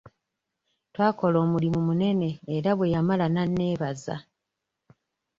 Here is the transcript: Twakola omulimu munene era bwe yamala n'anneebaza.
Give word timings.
Twakola 0.93 1.37
omulimu 1.45 1.79
munene 1.87 2.29
era 2.55 2.71
bwe 2.77 2.91
yamala 2.93 3.25
n'anneebaza. 3.29 4.15